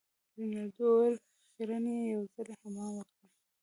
رینالډي 0.37 0.83
وویل 0.87 1.15
خیرن 1.53 1.83
يې 1.93 1.99
یو 2.13 2.21
ځلي 2.33 2.53
حمام 2.61 2.91
وکړه. 2.95 3.25